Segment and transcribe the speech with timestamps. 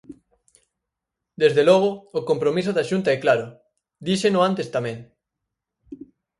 [1.41, 1.89] Desde logo,
[2.19, 3.45] o compromiso da Xunta é claro,
[4.07, 4.97] díxeno antes tamén.